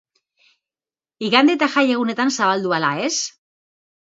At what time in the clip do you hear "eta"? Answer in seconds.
1.57-1.67